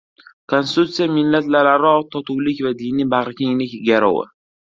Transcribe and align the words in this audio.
Konstitutsiya– 0.51 1.07
millatlararo 1.17 1.91
totuvlik 2.15 2.63
va 2.69 2.73
diniy 2.81 3.07
bag‘rikenglik 3.13 3.79
garovi 3.93 4.27